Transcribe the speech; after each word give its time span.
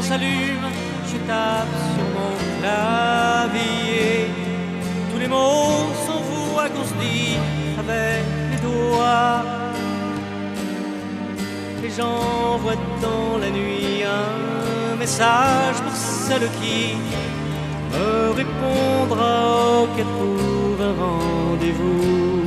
s'allume, 0.00 0.66
je 1.10 1.18
tape 1.28 1.74
sur 1.94 2.06
mon 2.16 2.32
clavier. 2.60 4.30
Tous 5.12 5.18
les 5.18 5.28
mots 5.28 5.92
sont 6.06 6.58
à 6.58 6.68
qu'on 6.68 6.84
se 6.84 6.94
dit 6.94 7.36
avec 7.78 8.24
les 8.50 8.60
doigts. 8.66 9.42
Et 11.84 11.90
j'envoie 11.90 12.76
dans 13.02 13.38
la 13.38 13.50
nuit 13.50 14.02
un 14.04 14.96
message 14.96 15.76
pour 15.84 15.94
celle 15.94 16.48
qui 16.60 16.96
me 17.92 18.30
répondra 18.30 19.86
qu'elle 19.94 20.12
trouve 20.16 20.80
un 20.90 20.94
rendez-vous. 21.04 22.42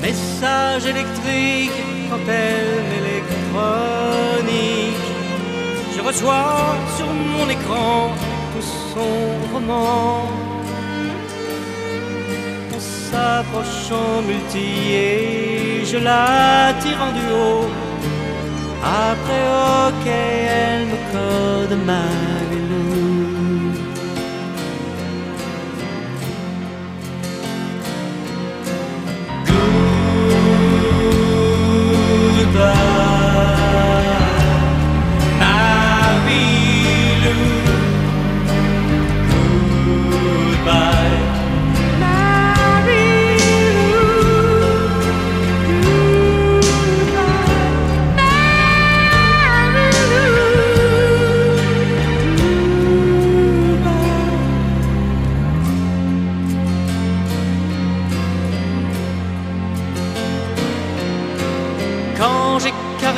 Message 0.00 0.86
électrique 0.86 1.78
quand 2.10 2.26
elle 2.28 2.90
électronique. 3.02 4.05
Reçois 6.06 6.76
sur 6.96 7.06
mon 7.06 7.50
écran 7.50 8.10
tout 8.52 8.66
son 8.94 9.52
roman. 9.52 10.28
On 12.76 12.78
s'approche 12.78 13.90
en 13.90 14.22
multi 14.22 14.92
et 14.92 15.84
je 15.84 15.96
la 15.96 16.74
tire 16.80 17.02
en 17.02 17.10
duo. 17.10 17.68
Après, 18.84 19.44
ok, 19.88 20.06
elle 20.06 20.86
me 20.86 20.98
code 21.12 21.76
ma 21.84 22.26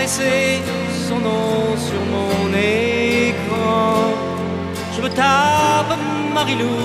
son 0.08 1.18
nom 1.20 1.76
sur 1.76 2.00
mon 2.14 2.52
écran. 2.54 4.14
Je 4.96 5.02
me 5.02 5.08
tape 5.08 5.98
Marilou 6.34 6.78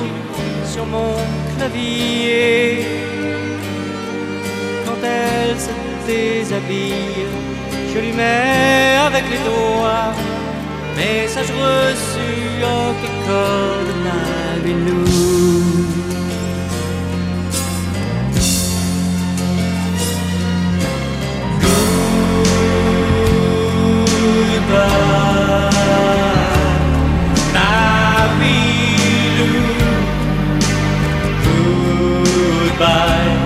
sur 0.66 0.86
mon 0.86 1.16
clavier. 1.56 2.86
Quand 4.86 5.02
elle 5.04 5.58
se 5.58 5.72
déshabille, 6.06 7.26
je 7.94 8.00
lui 8.00 8.12
mets 8.12 8.98
avec 9.08 9.24
les 9.32 9.40
doigts 9.50 10.14
message 10.96 11.52
reçu, 11.52 12.30
oh, 12.64 12.94
que 13.02 13.10
code 13.26 13.94
goodbye. 32.80 33.43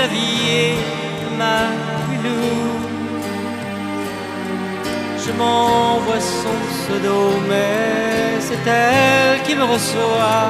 la 0.00 0.06
vie 0.06 0.42
est 0.64 0.78
ma 1.42 1.60
pelouse. 2.08 2.88
Je 5.24 5.30
m'envoie 5.38 6.22
son 6.42 6.56
pseudo, 6.70 7.18
mais 7.50 8.40
c'est 8.46 8.64
elle 8.82 9.42
qui 9.46 9.54
me 9.60 9.64
reçoit. 9.74 10.46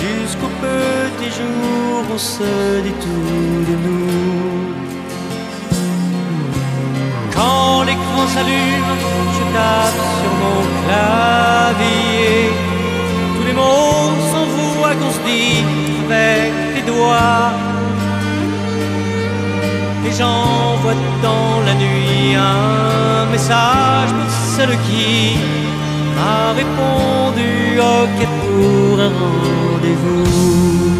Jusqu'au 0.00 0.50
petit 0.64 1.30
jour, 1.38 1.96
on 2.16 2.18
se 2.18 2.52
dit 2.86 2.96
tout 3.04 3.58
de 3.70 3.76
nous. 3.86 4.60
Quand 7.36 7.82
l'écran 7.88 8.24
s'allume, 8.34 8.92
je 9.36 9.44
tape 9.54 10.02
sur 10.18 10.32
mon 10.42 10.60
clavier. 10.82 12.34
Tous 13.34 13.46
les 13.48 13.56
mots 13.60 14.12
sont 14.32 14.46
vous 14.54 14.84
à 14.90 14.92
qu'on 14.98 15.12
se 15.18 15.22
dit 15.30 15.58
avec 16.04 16.52
les 16.76 16.84
doigts. 16.92 17.69
J'envoie 20.18 20.94
dans 21.22 21.60
la 21.64 21.74
nuit 21.74 22.34
un 22.34 23.26
message 23.30 24.10
pour 24.10 24.30
celle 24.30 24.76
qui 24.86 25.36
m'a 26.16 26.52
répondu, 26.52 27.78
ok 27.78 28.26
pour 28.42 29.00
un 29.00 29.08
rendez-vous. 29.08 30.99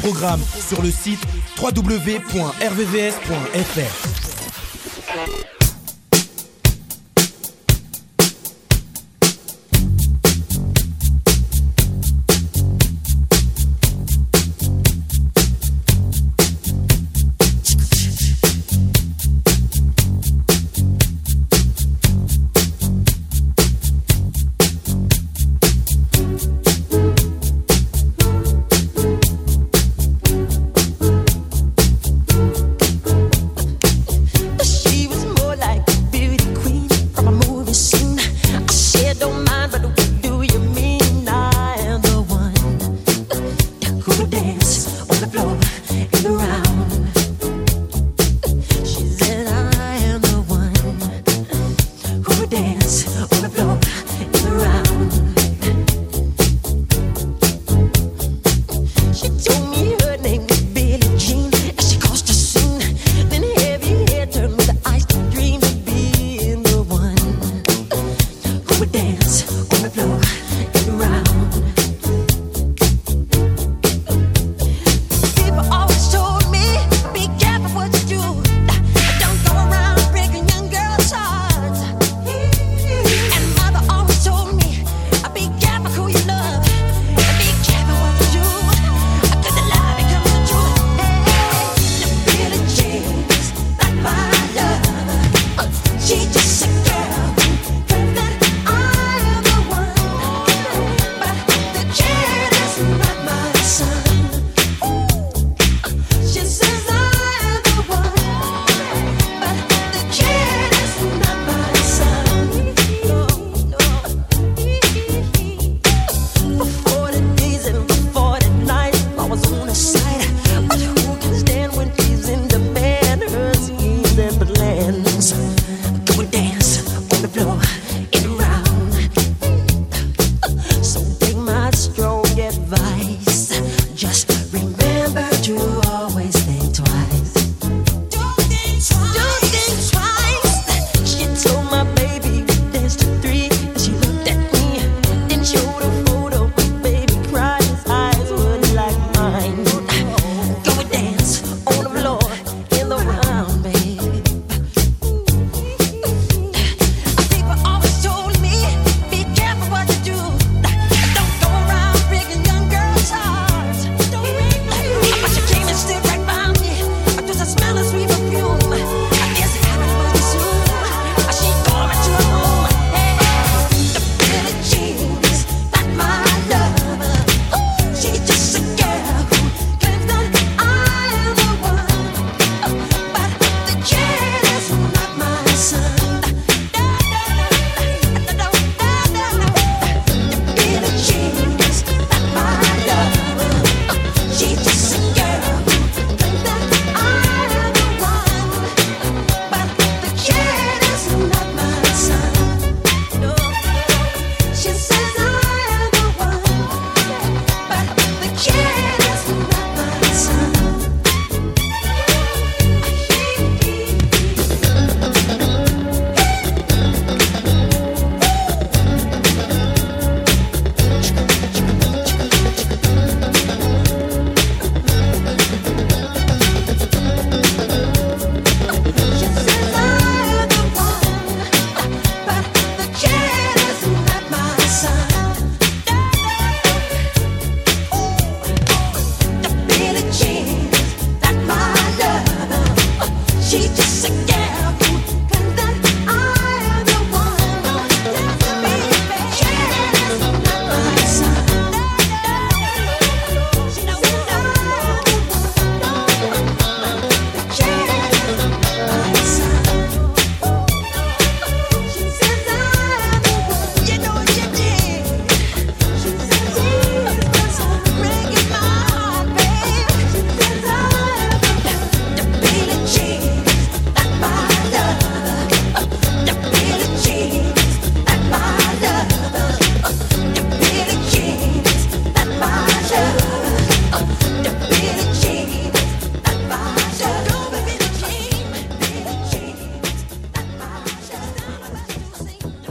Programmes 0.00 0.42
sur 0.68 0.82
le 0.82 0.90
site 0.90 1.20
www.rvvs.fr. 1.60 2.50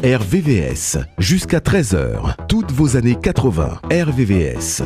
RVVS. 0.09 0.97
Jusqu'à 1.19 1.59
13h, 1.59 2.47
toutes 2.47 2.71
vos 2.71 2.97
années 2.97 3.15
80. 3.21 3.79
RVVS. 3.91 4.81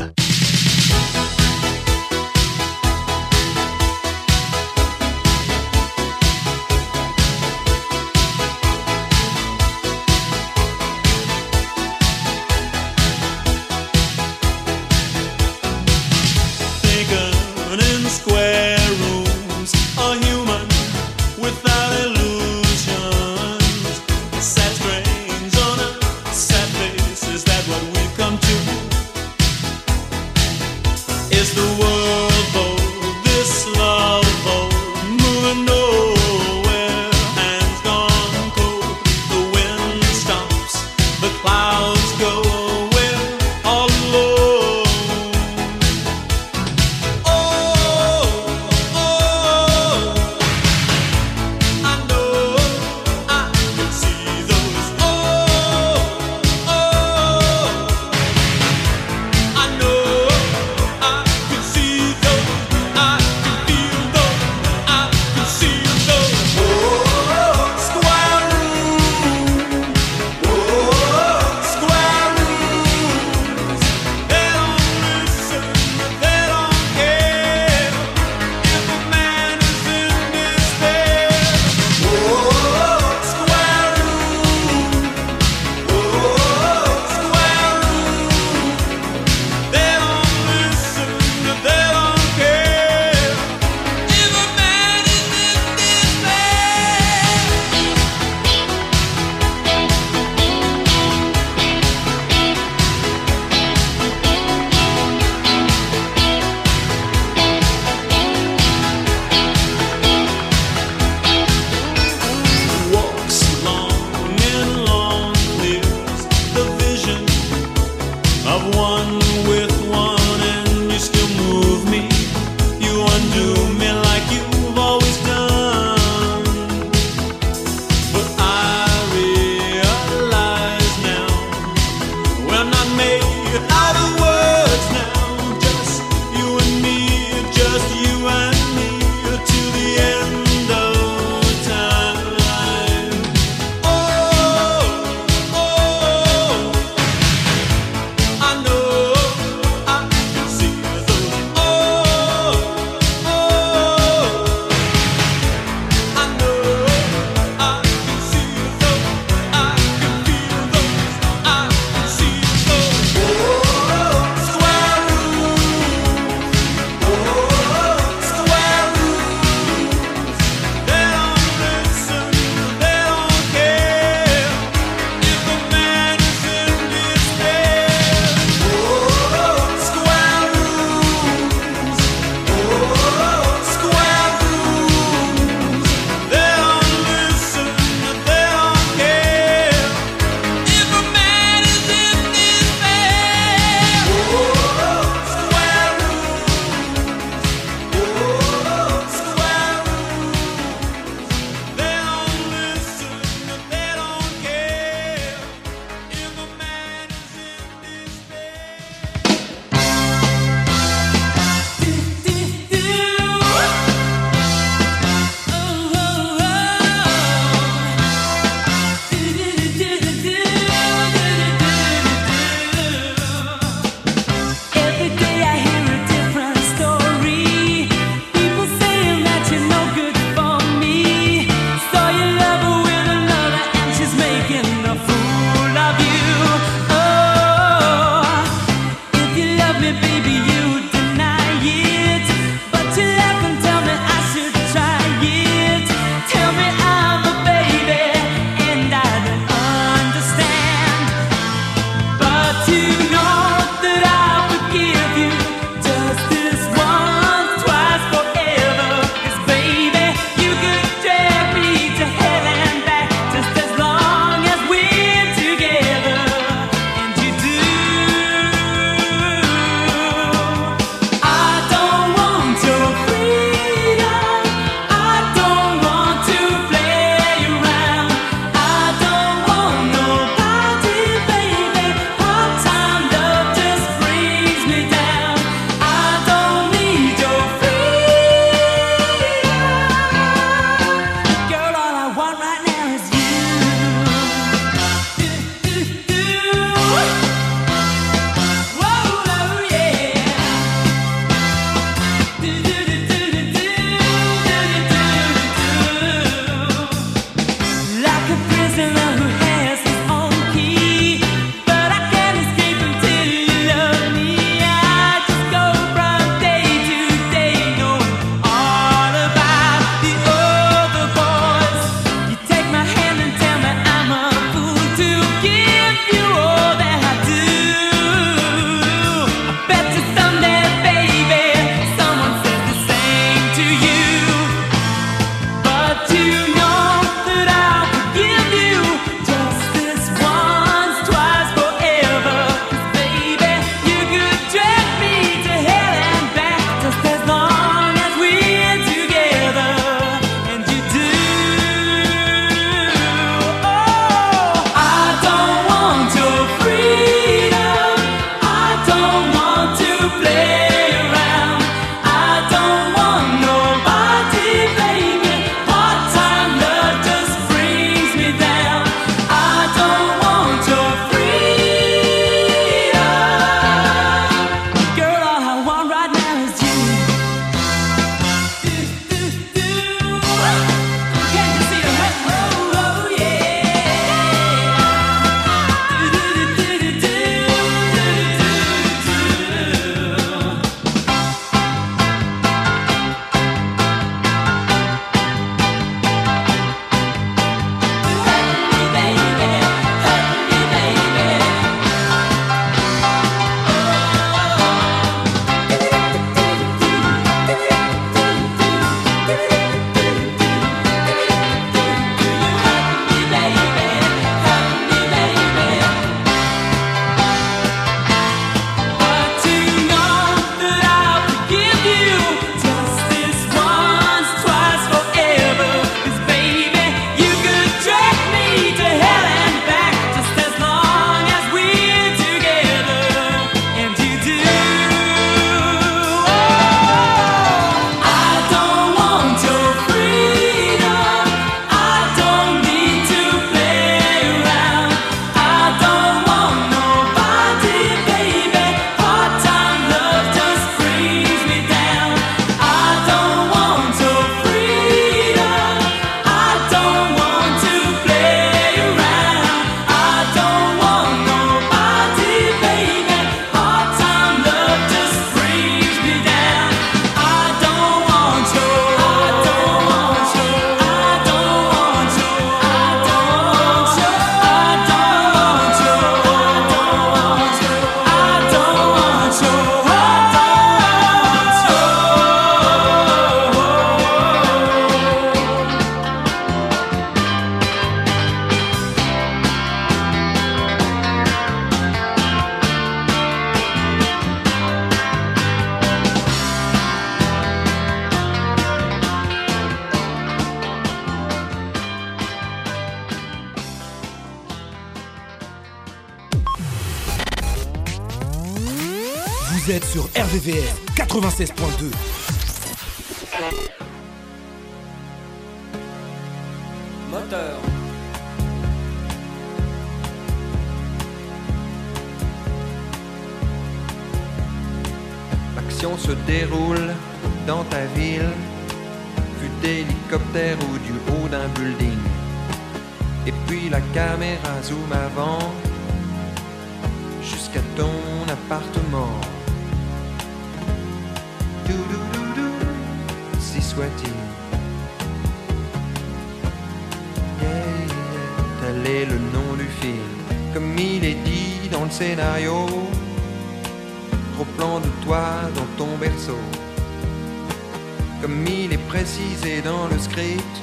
Comme 558.24 558.48
il 558.48 558.72
est 558.72 558.88
précisé 558.88 559.62
dans 559.62 559.86
le 559.90 560.00
script. 560.00 560.56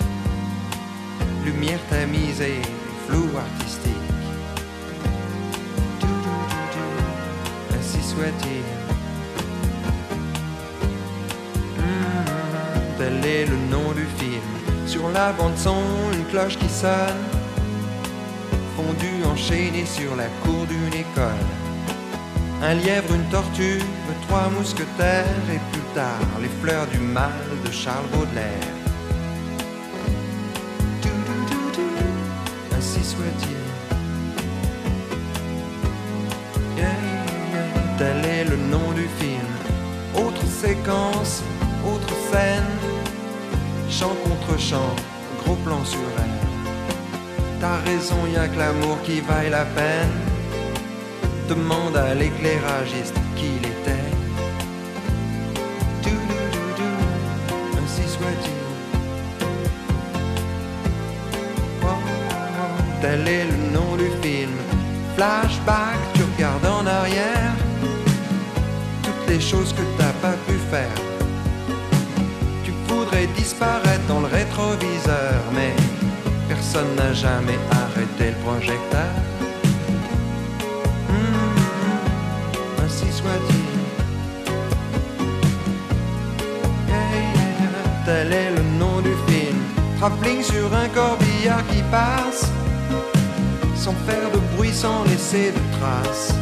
Lumière 1.44 1.78
tamisée, 1.90 2.62
flou 3.06 3.28
artistique. 3.36 3.92
Ainsi 7.78 8.02
soit-il. 8.02 8.64
Hmm, 11.76 12.96
Tel 12.96 13.26
est 13.26 13.44
le 13.44 13.56
nom 13.70 13.92
du 13.92 14.06
film. 14.18 14.50
Sur 14.86 15.10
la 15.10 15.32
bande 15.32 15.58
son, 15.58 15.82
une 16.14 16.24
cloche 16.30 16.56
qui 16.56 16.68
sonne. 16.68 17.22
Fondu 18.74 19.22
enchaîné 19.30 19.84
sur 19.84 20.16
la 20.16 20.28
cour 20.42 20.64
d'une 20.66 20.94
école. 20.98 21.46
Un 22.62 22.74
lièvre, 22.74 23.14
une 23.14 23.28
tortue, 23.30 23.82
trois 24.30 24.48
mousquetaires 24.48 25.24
et 25.52 25.58
plus 25.72 25.94
tard 25.94 26.20
les 26.40 26.48
fleurs 26.62 26.86
du 26.86 26.98
mal 26.98 27.49
Charles 27.72 28.06
Baudelaire. 28.12 28.74
Ainsi 32.76 33.04
soit-il. 33.04 33.56
Tel 37.98 38.24
est 38.24 38.44
le 38.44 38.56
nom 38.56 38.92
du 38.92 39.06
film. 39.18 39.50
Autre 40.14 40.46
séquence, 40.46 41.42
autre 41.86 42.14
scène. 42.30 42.64
Chant 43.90 44.16
contre 44.24 44.58
chant, 44.58 44.96
gros 45.44 45.56
plan 45.56 45.84
sur 45.84 45.98
elle. 46.16 46.48
T'as 47.60 47.76
raison, 47.80 48.16
y 48.32 48.36
a 48.36 48.48
que 48.48 48.58
l'amour 48.58 48.96
qui 49.04 49.20
vaille 49.20 49.50
la 49.50 49.66
peine. 49.66 50.14
Demande 51.48 51.96
à 51.96 52.14
l'éclairagiste 52.14 53.19
jamais 77.14 77.58
arrêté 77.70 78.30
le 78.30 78.36
projecteur. 78.44 79.12
Hmm, 81.08 82.84
ainsi 82.84 83.06
soit-il. 83.12 83.64
Yeah, 86.88 88.04
Tel 88.04 88.32
est 88.32 88.50
le 88.50 88.62
nom 88.78 89.00
du 89.00 89.14
film. 89.26 89.58
Travelling 89.98 90.42
sur 90.42 90.74
un 90.74 90.88
corbillard 90.88 91.66
qui 91.68 91.82
passe, 91.90 92.50
sans 93.74 93.94
faire 94.06 94.30
de 94.32 94.38
bruit, 94.56 94.72
sans 94.72 95.04
laisser 95.04 95.52
de 95.52 95.78
traces. 95.78 96.32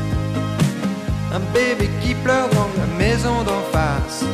Un 1.32 1.40
bébé 1.52 1.90
qui 2.00 2.14
pleure 2.14 2.48
dans 2.50 2.70
la 2.78 2.86
maison 2.96 3.42
d'en 3.42 3.62
face. 3.72 4.24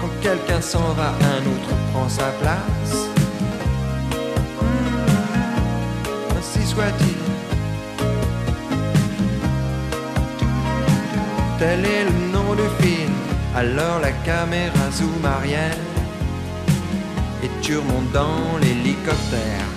Quand 0.00 0.10
quelqu'un 0.20 0.60
s'en 0.60 0.92
va, 0.94 1.10
un 1.34 1.42
autre 1.52 1.74
prend 1.92 2.08
sa 2.08 2.30
place. 2.40 2.71
Tel 11.62 11.84
est 11.84 12.04
le 12.06 12.32
nom 12.32 12.56
du 12.56 12.68
film. 12.82 13.14
Alors 13.54 14.00
la 14.00 14.10
caméra 14.10 14.90
zoom 14.90 15.24
arrière 15.24 15.76
et 17.44 17.50
tu 17.62 17.76
remontes 17.76 18.10
dans 18.10 18.58
l'hélicoptère. 18.60 19.71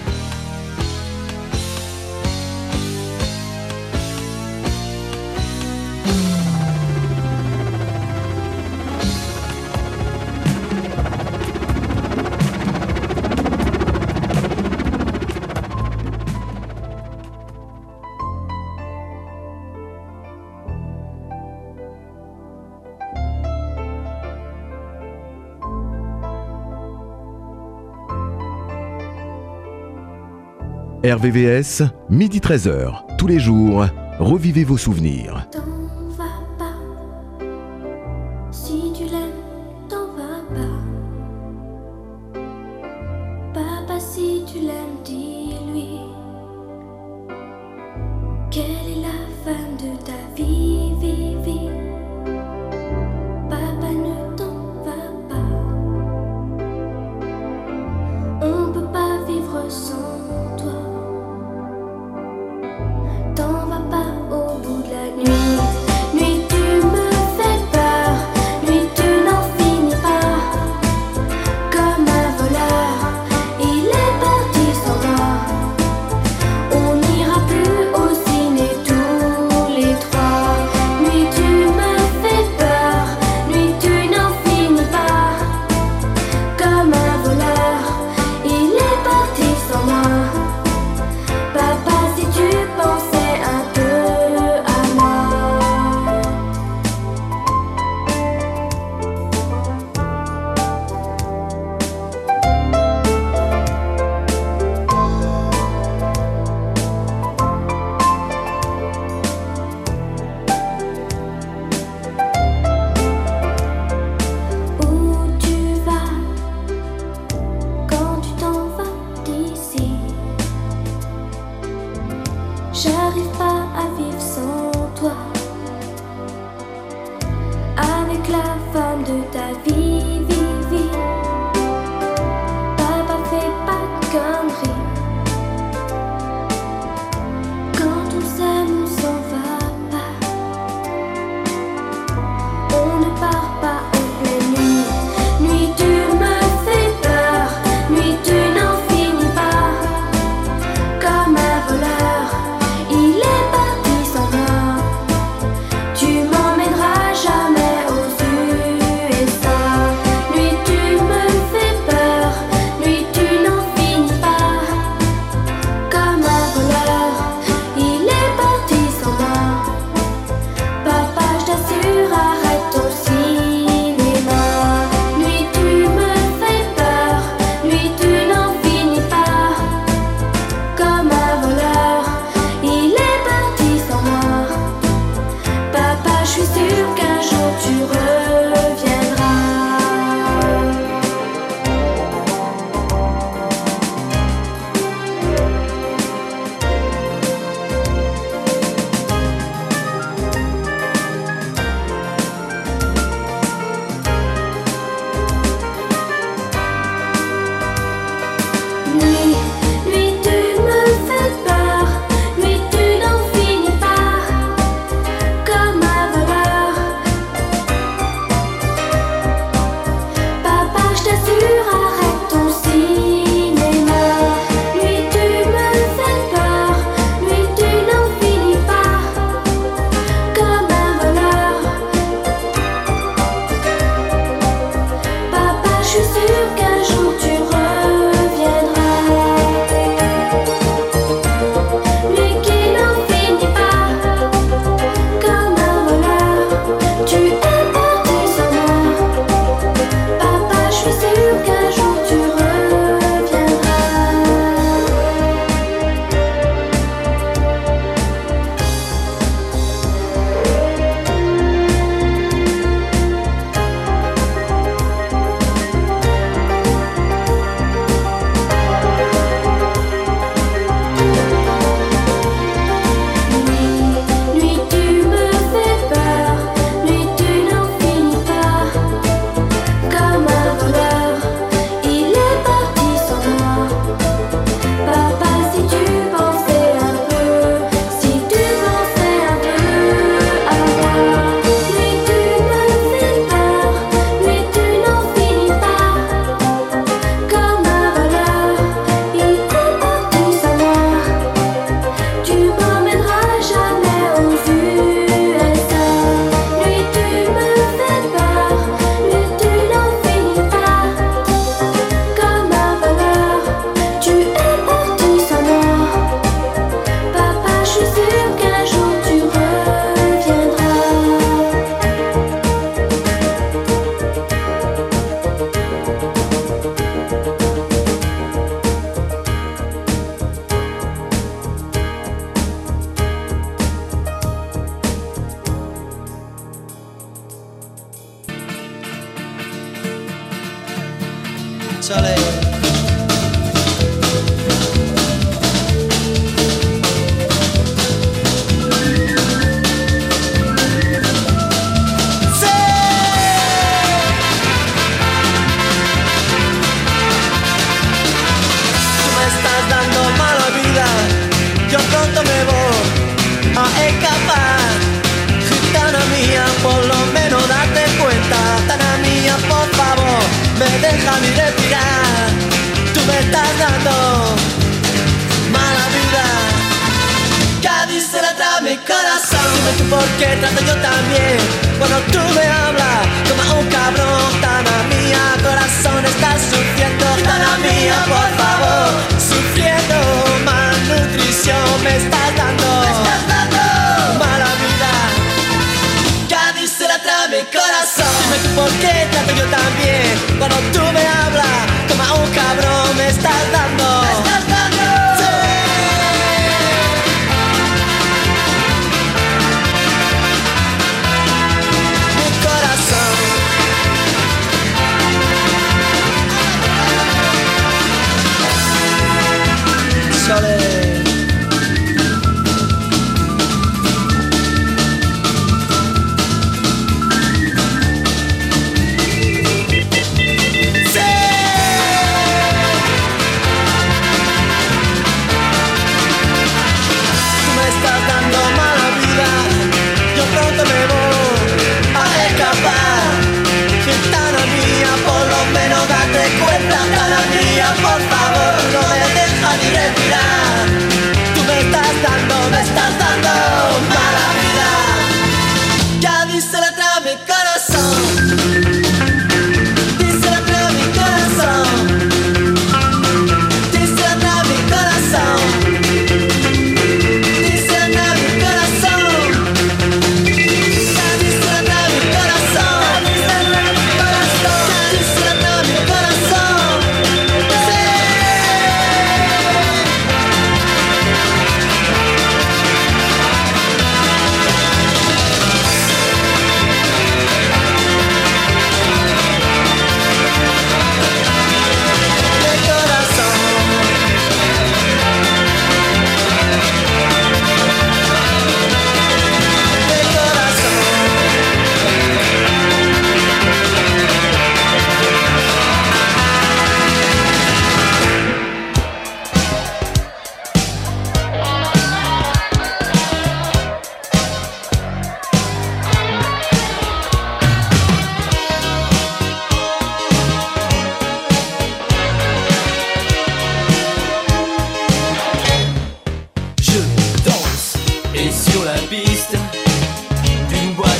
RVVS, 31.05 31.83
midi 32.09 32.39
13h, 32.39 33.15
tous 33.19 33.27
les 33.27 33.37
jours, 33.37 33.85
revivez 34.17 34.63
vos 34.63 34.77
souvenirs. 34.77 35.47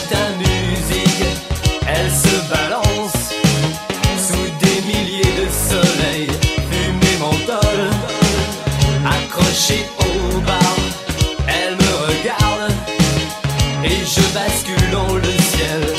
ta 0.10 0.30
musique, 0.38 1.24
elle 1.88 2.12
se 2.12 2.50
balance 2.50 3.34
sous 4.18 4.48
des 4.62 4.82
milliers 4.86 5.34
de 5.42 5.48
soleils, 5.70 6.28
fumée 6.70 7.18
menthol, 7.20 7.90
accrochée 9.06 9.86
au 10.00 10.40
bar, 10.42 10.76
elle 11.48 11.76
me 11.76 11.94
regarde 12.08 12.72
et 13.84 14.06
je 14.06 14.22
bascule 14.34 14.92
dans 14.92 15.16
le 15.16 15.24
ciel. 15.24 15.95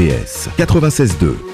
CVS 0.00 0.48
96 0.56 1.14
2. 1.20 1.49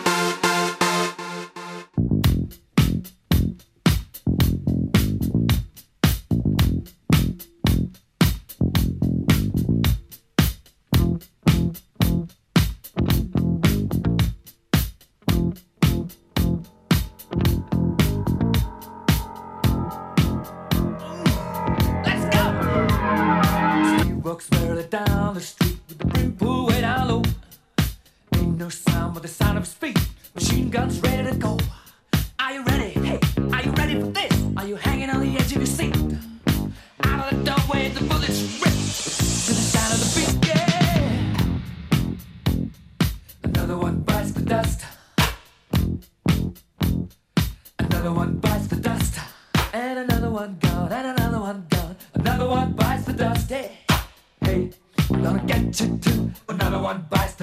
two, 55.77 55.99
two, 55.99 56.33
another 56.49 56.79
one 56.79 57.05
bites. 57.11 57.36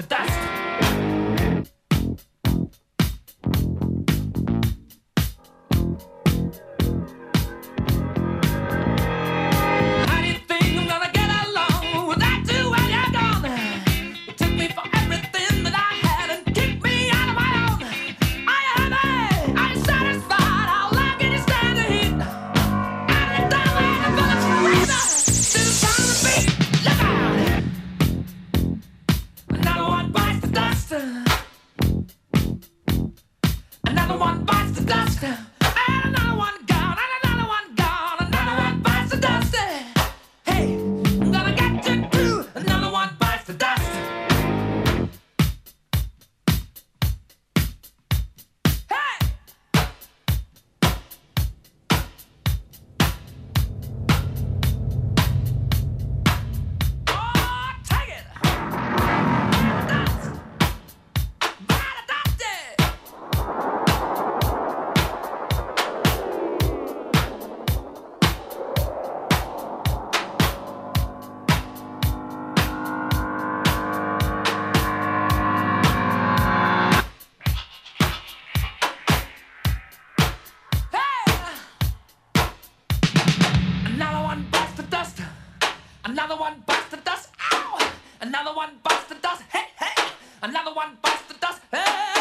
the 91.28 91.34
dust. 91.34 91.60
Hey! 91.72 92.13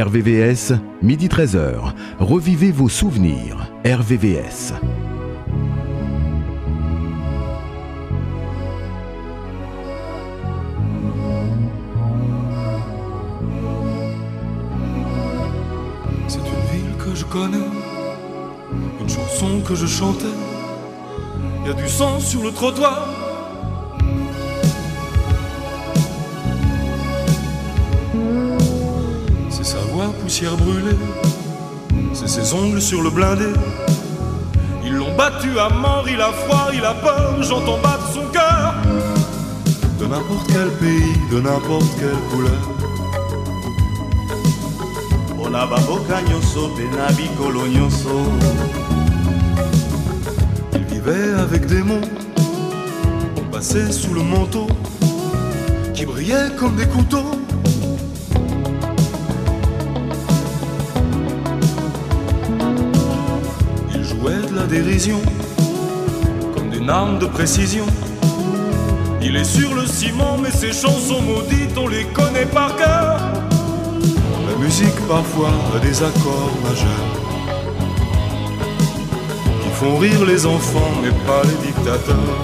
RVVS, 0.00 0.72
midi 1.02 1.28
13h. 1.28 1.92
Revivez 2.20 2.72
vos 2.72 2.88
souvenirs. 2.88 3.70
RVVS. 3.84 4.72
C'est 16.28 16.38
une 16.38 16.44
ville 16.72 16.96
que 16.98 17.14
je 17.14 17.26
connais, 17.26 17.58
une 19.02 19.08
chanson 19.08 19.60
que 19.60 19.74
je 19.74 19.86
chantais. 19.86 20.24
Il 21.62 21.68
y 21.68 21.70
a 21.72 21.74
du 21.74 21.88
sang 21.90 22.20
sur 22.20 22.42
le 22.42 22.52
trottoir 22.52 23.19
poussière 30.40 30.56
brûlée. 30.56 30.96
C'est 32.14 32.28
ses 32.28 32.54
ongles 32.54 32.80
sur 32.80 33.02
le 33.02 33.10
blindé. 33.10 33.52
Ils 34.84 34.94
l'ont 34.94 35.14
battu 35.14 35.58
à 35.58 35.68
mort, 35.68 36.06
il 36.08 36.20
a 36.20 36.32
froid, 36.32 36.70
il 36.72 36.84
a 36.84 36.94
peur, 36.94 37.42
j'entends 37.42 37.78
battre 37.82 38.10
son 38.12 38.26
cœur. 38.32 38.74
De 39.98 40.06
n'importe 40.06 40.46
quel 40.48 40.70
pays, 40.78 41.12
de 41.30 41.40
n'importe 41.40 41.90
quelle 41.98 42.20
couleur. 42.30 42.62
Oh, 45.38 45.46
on 45.46 45.54
a. 45.54 45.68
Il 50.74 50.84
vivait 50.84 51.34
avec 51.38 51.66
des 51.66 51.82
mots, 51.82 52.08
on 53.36 53.50
passait 53.52 53.92
sous 53.92 54.14
le 54.14 54.22
manteau, 54.22 54.68
qui 55.92 56.06
brillait 56.06 56.56
comme 56.58 56.76
des 56.76 56.86
couteaux. 56.86 57.39
De 64.30 64.54
la 64.54 64.62
dérision 64.62 65.20
comme 66.54 66.70
d'une 66.70 66.88
arme 66.88 67.18
de 67.18 67.26
précision. 67.26 67.84
Il 69.20 69.34
est 69.34 69.44
sur 69.44 69.74
le 69.74 69.84
ciment, 69.86 70.38
mais 70.38 70.52
ses 70.52 70.72
chansons 70.72 71.20
maudites, 71.20 71.76
on 71.76 71.88
les 71.88 72.04
connaît 72.04 72.46
par 72.46 72.76
cœur. 72.76 73.18
La 74.48 74.56
musique 74.64 74.94
parfois 75.08 75.50
a 75.74 75.80
des 75.80 76.00
accords 76.00 76.54
majeurs 76.62 77.08
qui 79.62 79.70
font 79.80 79.98
rire 79.98 80.24
les 80.24 80.46
enfants, 80.46 80.92
mais 81.02 81.10
pas 81.26 81.42
les 81.42 81.66
dictateurs. 81.66 82.40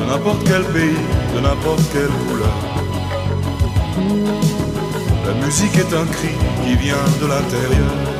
De 0.00 0.10
n'importe 0.10 0.44
quel 0.44 0.64
pays, 0.72 1.02
de 1.34 1.40
n'importe 1.40 1.82
quelle 1.92 2.14
couleur. 2.26 2.56
La 5.26 5.44
musique 5.44 5.76
est 5.76 5.94
un 5.94 6.06
cri 6.06 6.34
qui 6.64 6.74
vient 6.76 7.06
de 7.20 7.26
l'intérieur. 7.26 8.15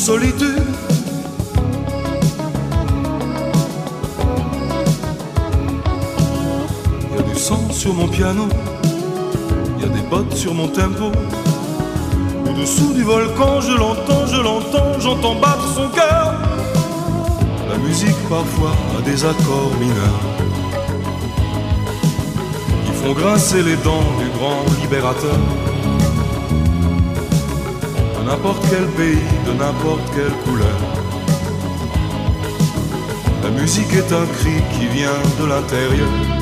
Solitude. 0.00 0.62
Il 7.10 7.16
y 7.16 7.18
a 7.18 7.22
du 7.22 7.38
sang 7.38 7.70
sur 7.70 7.92
mon 7.92 8.08
piano, 8.08 8.48
il 9.76 9.82
y 9.82 9.86
a 9.86 9.92
des 9.92 10.00
bottes 10.08 10.34
sur 10.34 10.54
mon 10.54 10.68
tempo. 10.68 11.12
Au-dessous 12.48 12.94
du 12.94 13.02
volcan, 13.02 13.60
je 13.60 13.76
l'entends, 13.76 14.26
je 14.26 14.40
l'entends, 14.40 14.98
j'entends 15.00 15.34
battre 15.34 15.68
son 15.74 15.88
cœur. 15.90 16.34
La 17.68 17.76
musique 17.76 18.20
parfois 18.28 18.72
a 18.98 19.02
des 19.02 19.22
accords 19.22 19.72
mineurs 19.78 20.24
qui 22.86 22.92
font 22.92 23.12
grincer 23.12 23.62
les 23.62 23.76
dents 23.76 24.08
du 24.18 24.28
grand 24.38 24.64
libérateur. 24.80 25.69
N'importe 28.30 28.64
quel 28.70 28.86
pays, 28.90 29.18
de 29.44 29.52
n'importe 29.54 30.08
quelle 30.14 30.32
couleur. 30.44 30.78
La 33.42 33.50
musique 33.50 33.92
est 33.92 34.12
un 34.12 34.24
cri 34.24 34.62
qui 34.72 34.86
vient 34.86 35.20
de 35.40 35.46
l'intérieur. 35.46 36.39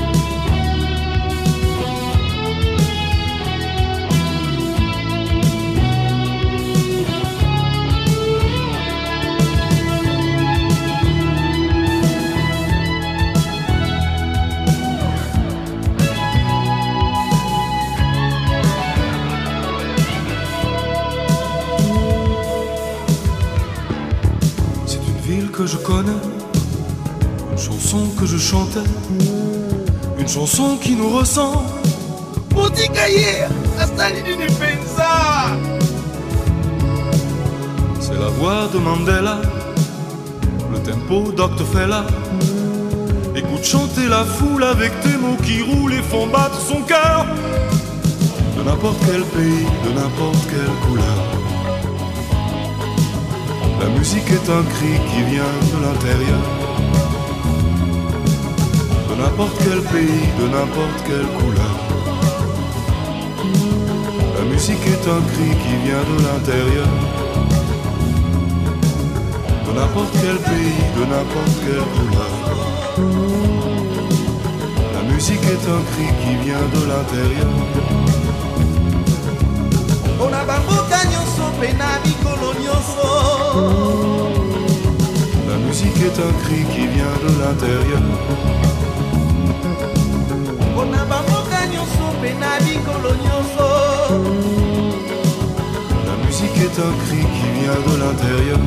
Je 25.70 25.76
connais, 25.76 26.22
une 27.52 27.58
chanson 27.58 28.08
que 28.18 28.24
je 28.24 28.38
chantais, 28.38 28.88
une 30.18 30.28
chanson 30.28 30.78
qui 30.82 30.96
nous 30.96 31.10
ressemble. 31.10 31.58
C'est 38.00 38.18
la 38.18 38.28
voix 38.38 38.68
de 38.72 38.78
Mandela, 38.78 39.40
le 40.72 40.78
tempo 40.78 41.32
d'Octofella. 41.32 42.04
Écoute 43.36 43.64
chanter 43.64 44.08
la 44.08 44.24
foule 44.24 44.64
avec 44.64 44.98
tes 45.00 45.16
mots 45.18 45.36
qui 45.44 45.60
roulent 45.62 45.92
et 45.92 46.02
font 46.02 46.26
battre 46.28 46.60
son 46.60 46.80
cœur. 46.82 47.26
De 48.56 48.62
n'importe 48.62 48.98
quel 49.04 49.22
pays, 49.22 49.66
de 49.84 49.90
n'importe 50.00 50.46
quelle 50.48 50.88
couleur. 50.88 51.37
La 53.80 53.88
musique 53.90 54.30
est 54.30 54.50
un 54.50 54.62
cri 54.64 54.94
qui 55.08 55.22
vient 55.30 55.56
de 55.72 55.78
l'intérieur. 55.84 56.42
De 59.08 59.14
n'importe 59.20 59.56
quel 59.58 59.80
pays, 59.92 60.26
de 60.40 60.46
n'importe 60.54 60.98
quelle 61.06 61.28
couleur. 61.38 61.76
La 64.36 64.44
musique 64.52 64.84
est 64.86 65.04
un 65.16 65.22
cri 65.30 65.50
qui 65.62 65.74
vient 65.86 66.04
de 66.12 66.16
l'intérieur. 66.26 66.90
De 69.66 69.72
n'importe 69.78 70.14
quel 70.22 70.38
pays, 70.48 70.82
de 70.96 71.04
n'importe 71.12 71.56
quelle 71.64 71.86
couleur. 71.96 72.32
La 74.94 75.02
musique 75.12 75.44
est 75.44 75.64
un 75.76 75.82
cri 75.90 76.06
qui 76.20 76.32
vient 76.44 76.66
de 76.74 76.82
l'intérieur. 76.90 78.17
La 85.48 85.56
musique 85.66 85.96
est 85.96 86.18
un 86.18 86.32
cri 86.42 86.64
qui 86.74 86.86
vient 86.86 87.16
de 87.22 87.30
l'intérieur. 87.40 88.02
La 96.06 96.16
musique 96.24 96.56
est 96.56 96.78
un 96.80 96.92
cri 97.04 97.20
qui 97.36 97.48
vient 97.60 97.80
de 97.86 97.94
l'intérieur. 98.00 98.58